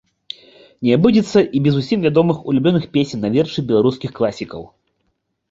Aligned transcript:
Не 0.87 0.95
абыдзецца 0.97 1.39
і 1.59 1.61
без 1.67 1.77
усім 1.81 1.99
вядомых 2.07 2.41
улюбёных 2.53 2.89
песень 2.99 3.23
на 3.27 3.33
вершы 3.37 3.67
беларускіх 3.71 4.11
класікаў. 4.19 4.67